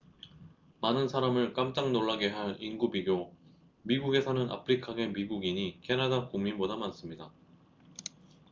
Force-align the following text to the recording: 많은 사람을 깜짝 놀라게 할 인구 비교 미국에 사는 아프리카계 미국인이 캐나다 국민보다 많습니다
많은 0.81 1.07
사람을 1.07 1.53
깜짝 1.53 1.91
놀라게 1.91 2.29
할 2.29 2.57
인구 2.59 2.89
비교 2.89 3.31
미국에 3.83 4.19
사는 4.21 4.49
아프리카계 4.49 5.09
미국인이 5.09 5.77
캐나다 5.83 6.25
국민보다 6.27 6.75
많습니다 6.75 7.29